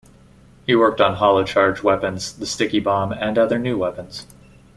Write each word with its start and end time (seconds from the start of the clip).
He 0.65 0.73
worked 0.75 0.99
on 0.99 1.17
hollow 1.17 1.43
charge 1.43 1.83
weapons, 1.83 2.33
the 2.33 2.47
sticky 2.47 2.79
bomb 2.79 3.11
and 3.11 3.37
other 3.37 3.59
new 3.59 3.77
weapons. 3.77 4.25